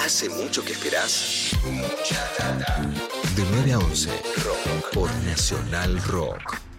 [0.00, 1.52] ¿Hace mucho que esperás?
[1.64, 2.80] Mucha data.
[3.36, 4.10] De 9 a 11,
[4.44, 6.71] Rock por Nacional Rock.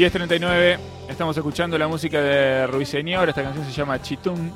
[0.00, 0.78] 10.39,
[1.10, 4.50] estamos escuchando la música de Ruiseñor, esta canción se llama Chitún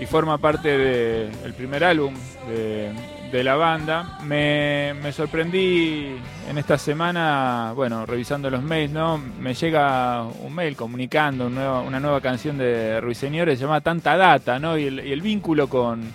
[0.00, 2.12] y forma parte del primer álbum
[2.48, 4.18] de, la banda.
[4.24, 6.16] Me, sorprendí
[6.48, 9.16] en esta semana, bueno, revisando los mails, ¿no?
[9.16, 14.76] Me llega un mail comunicando una nueva, canción de Ruiseñor, se llama Tanta Data, ¿no?
[14.76, 16.12] y el vínculo con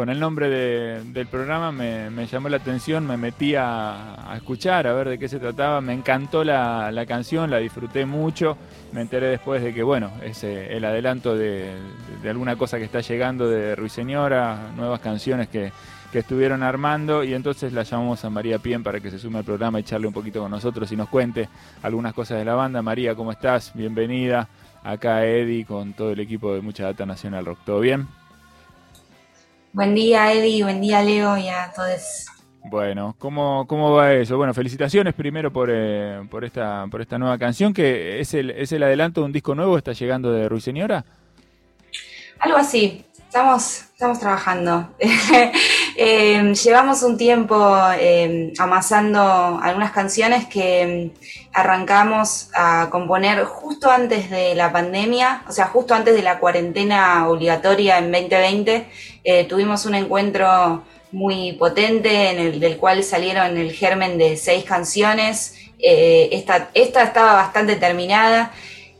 [0.00, 5.10] con el nombre del programa me, llamó la atención, me metí a, escuchar, a ver
[5.10, 8.56] de qué se trataba, me encantó la, canción, la disfruté mucho,
[8.92, 11.74] me enteré después de que, bueno, es eh, el adelanto de,
[12.26, 15.70] alguna cosa que está llegando de Ruiseñora, nuevas canciones que,
[16.14, 19.80] estuvieron armando y entonces la llamamos a María Pien para que se sume al programa
[19.80, 21.50] y charle un poquito con nosotros y nos cuente
[21.82, 22.80] algunas cosas de la banda.
[22.80, 23.72] María, ¿cómo estás?
[23.74, 24.48] Bienvenida.
[24.82, 27.58] Acá Eddie con todo el equipo de Mucha Data Nacional Rock.
[27.66, 28.08] ¿Todo bien?
[29.72, 32.26] Buen día, Eddie, buen día, Leo, y a todos.
[32.64, 34.36] Bueno, ¿cómo, ¿cómo va eso?
[34.36, 38.72] Bueno, felicitaciones primero por, eh, por, esta, por esta nueva canción, que es el, es
[38.72, 41.04] el adelanto de un disco nuevo, está llegando de Ruiseñora.
[42.40, 44.90] Algo así, estamos, estamos trabajando.
[45.96, 54.30] Eh, llevamos un tiempo eh, amasando algunas canciones que mm, arrancamos a componer justo antes
[54.30, 58.86] de la pandemia, o sea, justo antes de la cuarentena obligatoria en 2020.
[59.24, 64.64] Eh, tuvimos un encuentro muy potente en el del cual salieron el germen de seis
[64.64, 65.56] canciones.
[65.82, 68.52] esta, esta estaba bastante terminada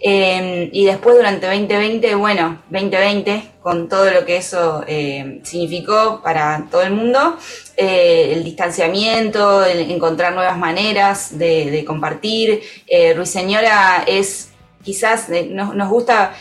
[0.02, 6.68] Em, y después durante 2020, bueno, 2020, con todo lo que eso eh, significó para
[6.70, 7.36] todo el mundo,
[7.76, 12.62] eh, el distanciamiento, el encontrar nuevas maneras de, compartir.
[12.86, 14.48] Eh, Ruiseñora es,
[14.82, 16.32] quizás nos, gusta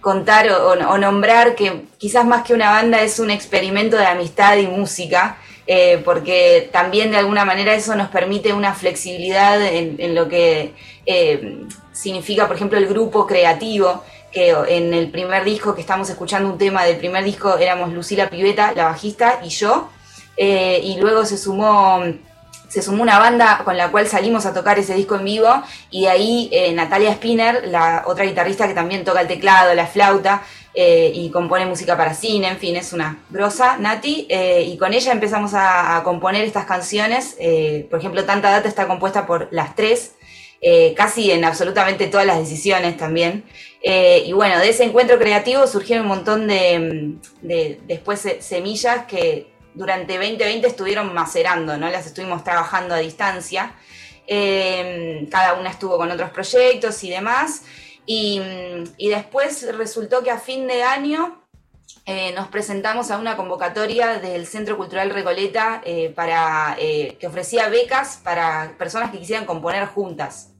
[0.00, 4.68] contar o, nombrar que quizás más que una banda es un experimento de amistad y
[4.68, 5.38] música.
[6.04, 10.72] Porque también de alguna manera eso nos permite una flexibilidad en lo que
[11.92, 14.04] significa, por ejemplo, el grupo creativo,
[14.34, 18.28] que en el primer disco que estamos escuchando un tema del primer disco éramos Lucila
[18.28, 19.88] Piveta, la bajista, y yo,
[20.36, 22.02] eh, y luego se sumó
[22.68, 26.02] se sumó una banda con la cual salimos a tocar ese disco en vivo y
[26.02, 30.42] de ahí eh, Natalia Spinner, la otra guitarrista que también toca el teclado, la flauta
[30.74, 35.12] eh, y compone música para cine, en fin, es una grosa, Nati, y con ella
[35.12, 37.36] empezamos a, componer estas canciones,
[37.90, 40.14] por ejemplo, Tanta Data está compuesta por las tres,
[40.66, 43.44] eh, casi en absolutamente todas las decisiones también.
[43.82, 47.18] Eh, y bueno, de ese encuentro creativo surgieron un montón de,
[47.86, 51.90] después semillas que durante 2020 estuvieron macerando, ¿no?
[51.90, 53.74] Las estuvimos trabajando a distancia.
[54.26, 57.64] Eh, cada una estuvo con otros proyectos y demás.
[58.06, 58.40] Y,
[58.98, 61.40] después resultó que a fin de año
[62.34, 65.82] nos presentamos a una convocatoria del Centro Cultural Recoleta
[66.14, 70.54] para, que ofrecía becas para personas que quisieran componer juntas.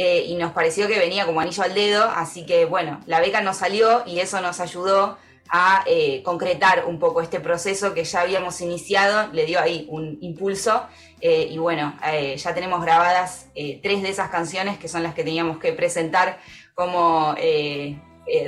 [0.00, 3.40] Eh, y nos pareció que venía como anillo al dedo, así que bueno, la beca
[3.40, 5.18] nos salió y eso nos ayudó
[5.50, 10.18] a eh, concretar un poco este proceso que ya habíamos iniciado, le dio ahí un
[10.20, 10.84] impulso
[11.20, 11.94] eh, y bueno,
[12.36, 13.48] ya tenemos grabadas
[13.82, 16.38] tres de esas canciones que son las que teníamos que presentar
[16.74, 17.34] como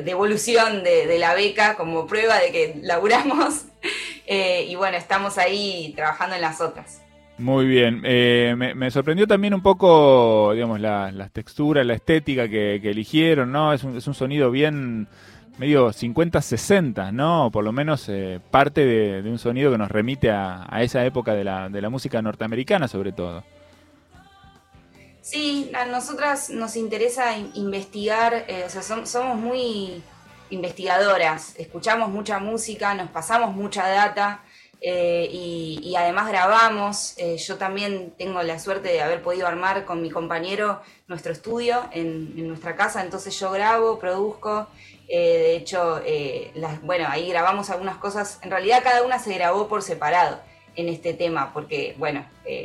[0.04, 3.66] devolución de, la beca, como prueba de que laburamos
[4.26, 7.02] y bueno, estamos ahí trabajando en las otras.
[7.40, 8.02] Muy bien.
[8.04, 13.72] Eh, me, sorprendió también un poco, digamos, las la texturas, la estética que, eligieron, ¿no?
[13.72, 15.08] Es un, es un, sonido bien
[15.60, 17.50] medio 50-60, ¿no?
[17.52, 21.44] Por lo menos eh, parte de, un sonido que nos remite a, esa época de
[21.44, 23.44] la, de la, música norteamericana, sobre todo.
[25.20, 30.02] Sí, a nosotras nos interesa investigar, eh, o sea, somos muy
[30.48, 34.40] investigadoras, escuchamos mucha música, nos pasamos mucha data.
[34.82, 37.14] Eh, y, además grabamos.
[37.46, 42.48] Yo también tengo la suerte de haber podido armar con mi compañero nuestro estudio en,
[42.48, 44.68] nuestra casa, entonces yo grabo, produzco
[45.18, 46.00] de hecho,
[46.82, 48.38] bueno, ahí grabamos algunas cosas.
[48.42, 50.40] En realidad cada una se grabó por separado
[50.76, 52.24] en este tema, porque, bueno,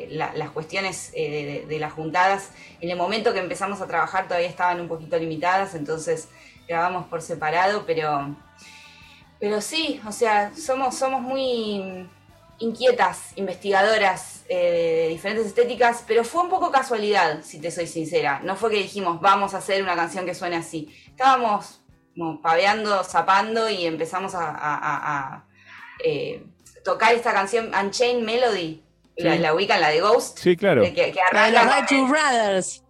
[0.10, 2.52] las cuestiones de, de, las juntadas,
[2.82, 6.30] en el momento que empezamos a trabajar todavía estaban un poquito limitadas, entonces
[6.68, 8.36] grabamos por separado, pero,
[9.40, 12.08] pero sí, o sea, somos, somos muy
[12.60, 18.40] inquietas, investigadoras eh, de diferentes estéticas, pero fue un poco casualidad, si te soy sincera.
[18.44, 20.94] No fue que dijimos, vamos a hacer una canción que suene así.
[21.08, 21.82] Estábamos
[22.16, 25.44] como paveando, zapando y empezamos a,
[26.04, 26.44] eh,
[26.84, 28.82] tocar esta canción Unchained Melody.
[29.18, 30.40] La, la ubican, la de Ghost.
[30.40, 30.82] Sí, claro.
[30.82, 32.84] Que, que arranca Brothers.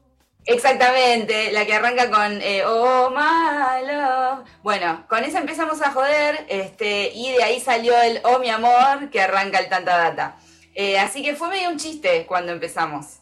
[0.48, 4.48] Exactamente, la que arranca con eh, Oh my love.
[4.62, 9.10] Bueno, con esa empezamos a joder, este, y de ahí salió el Oh mi amor,
[9.10, 10.36] que arranca el tanta data.
[10.76, 13.22] Eh, así que fue medio un chiste cuando empezamos.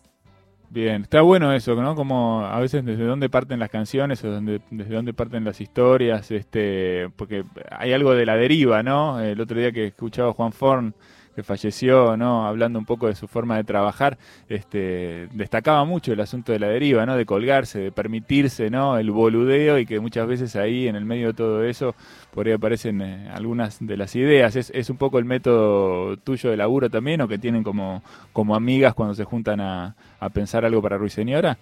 [0.74, 1.94] Bien, está bueno eso, ¿no?
[1.94, 7.12] Como a veces desde dónde parten las canciones o desde dónde parten las historias, este,
[7.16, 9.20] porque hay algo de la deriva, ¿no?
[9.20, 10.96] El otro día que escuchaba a Juan Forn
[11.34, 12.48] que falleció, ¿no?
[12.48, 14.18] Hablando un poco de su forma de trabajar,
[14.50, 17.16] este, destacaba mucho el asunto de la deriva, ¿no?
[17.16, 18.98] De colgarse, de permitirse, ¿no?
[18.98, 21.96] El boludeo y que muchas veces ahí, en el medio de todo eso,
[22.32, 24.56] por ahí aparecen eh, algunas de las ideas.
[24.56, 28.56] ¿Es, ¿Es, un poco el método tuyo de laburo también o que tienen como, como
[28.56, 31.58] amigas cuando se juntan a, a pensar algo para Ruiseñora?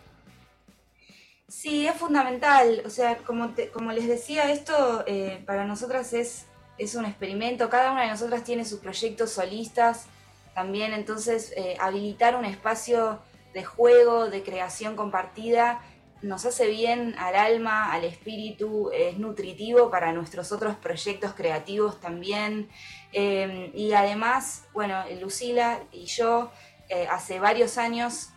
[1.52, 2.82] Sí, es fundamental.
[2.86, 6.46] O sea, como, como les decía, esto eh, para nosotras es
[6.82, 10.08] es un experimento, cada una de nosotras tiene sus proyectos solistas
[10.56, 13.20] también, entonces eh, habilitar un espacio
[13.54, 15.82] de juego, de creación compartida,
[16.24, 22.70] nos hace bien al alma, al espíritu, es nutritivo para nuestros otros proyectos creativos también.
[23.12, 26.52] Eh, y además, bueno, Lucila y yo
[26.90, 28.30] eh, hace varios años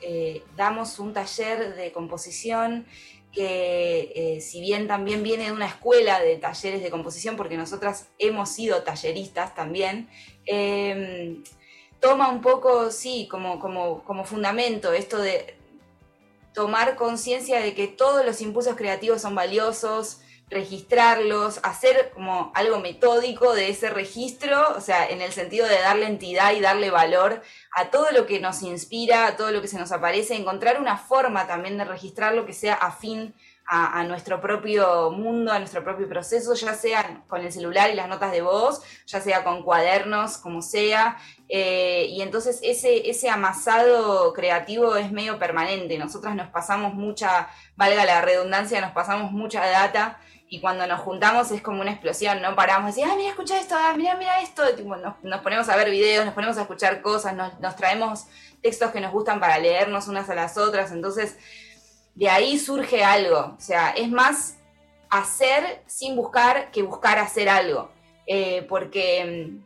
[0.56, 2.87] damos un taller de composición
[3.35, 8.09] que eh, si bien también viene de una escuela de talleres de composición, porque nosotras
[8.19, 10.09] hemos sido talleristas también,
[10.47, 11.43] em,
[12.01, 15.57] toma un poco, sí, como, como, como fundamento esto de
[16.53, 23.55] tomar conciencia de que todos los impulsos creativos son valiosos, registrarlos, hacer como algo metódico
[23.55, 27.43] de ese registro, o sea, en el sentido de darle entidad y darle valor
[27.75, 30.99] a todo lo que nos inspira, a todo lo que se nos aparece, encontrar una
[30.99, 33.35] forma también de registrarlo que sea afín
[33.67, 38.09] a, nuestro propio mundo, a nuestro propio proceso, ya sea con el celular y las
[38.09, 41.17] notas de voz, ya sea con cuadernos, como sea.
[41.49, 45.99] Eh, y entonces ese, ese amasado creativo es medio permanente.
[45.99, 50.19] Nosotras nos pasamos mucha, valga la redundancia, nos pasamos mucha data
[50.49, 53.59] y cuando nos juntamos es como una explosión, no paramos de decir, ah, mira, escucha
[53.59, 54.63] esto, ah, mira, mira esto,
[55.23, 58.27] nos, ponemos a ver videos, nos ponemos a escuchar cosas, nos, traemos
[58.63, 61.37] textos que nos gustan para leernos unas a las otras, entonces
[62.15, 64.57] de ahí surge algo, o sea, es más
[65.11, 67.91] hacer sin buscar que buscar hacer algo,
[68.27, 69.59] eh, porque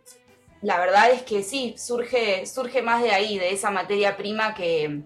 [0.63, 4.55] mm, la verdad es que sí, surge, surge más de ahí, de esa materia prima
[4.55, 5.03] que,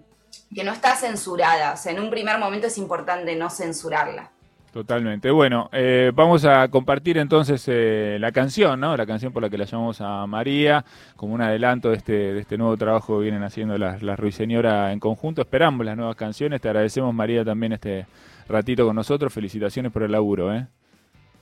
[0.55, 4.33] que no está censurada, o sea, en un primer momento es importante no censurarla.
[4.73, 5.31] Totalmente.
[5.31, 8.97] Bueno, eh, vamos a compartir entonces eh, la canción, ¿no?
[8.97, 10.83] La canción por la que la llamamos a María,
[11.15, 14.91] como un adelanto de este, de este nuevo trabajo que vienen haciendo las, las Ruiseñora
[14.93, 15.43] en conjunto.
[15.43, 16.63] Esperamos las nuevas canciones.
[16.63, 18.07] Te agradecemos, María, también este
[18.49, 19.31] ratito con nosotros.
[19.31, 20.67] Felicitaciones por el laburo, ¿eh?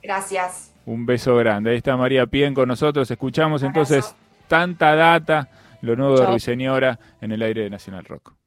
[0.03, 0.73] Gracias.
[0.85, 1.71] Un beso grande.
[1.71, 3.09] Ahí está María Pien con nosotros.
[3.09, 4.13] Escuchamos entonces
[4.49, 5.47] tanta data,
[5.81, 8.40] lo nuevo de Ruiseñora en el aire de Nacional Rock.